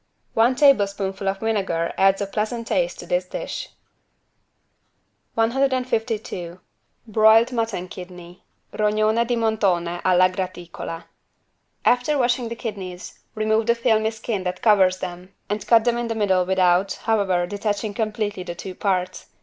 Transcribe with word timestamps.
One 0.33 0.55
tablespoonful 0.55 1.27
of 1.29 1.41
vinegar 1.41 1.93
adds 1.95 2.21
a 2.21 2.25
pleasant 2.25 2.65
taste 2.69 2.97
to 2.97 3.05
this 3.05 3.25
dish. 3.25 3.69
152 5.35 6.59
BROILED 7.05 7.51
MUTTON 7.51 7.87
KIDNEY 7.87 8.43
(Rognone 8.73 9.27
di 9.27 9.35
montone 9.35 10.01
alla 10.03 10.27
graticola) 10.27 11.03
After 11.85 12.17
washing 12.17 12.49
the 12.49 12.55
kidneys, 12.55 13.19
remove 13.35 13.67
the 13.67 13.75
filmy 13.75 14.09
skin 14.09 14.43
that 14.43 14.63
covers 14.63 14.97
them 14.97 15.35
and 15.51 15.67
cut 15.67 15.83
them 15.83 15.99
in 15.99 16.07
the 16.07 16.15
middle 16.15 16.45
without, 16.45 16.93
however, 17.03 17.45
detaching 17.45 17.93
completely 17.93 18.41
the 18.41 18.55
two 18.55 18.73
parts. 18.73 19.27